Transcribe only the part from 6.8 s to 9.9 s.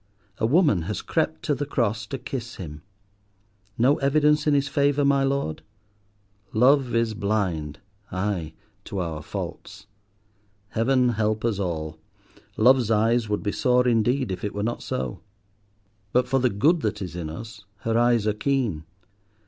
is blind aye, to our faults.